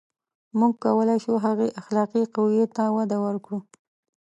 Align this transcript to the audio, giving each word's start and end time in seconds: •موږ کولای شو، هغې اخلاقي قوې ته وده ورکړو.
•موږ 0.59 0.73
کولای 0.83 1.17
شو، 1.23 1.33
هغې 1.45 1.67
اخلاقي 1.81 2.23
قوې 2.35 2.65
ته 2.75 2.83
وده 2.95 3.17
ورکړو. 3.25 3.59